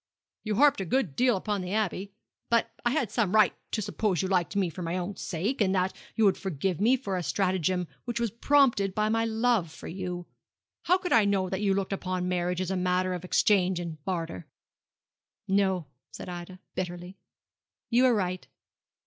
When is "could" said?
10.97-11.13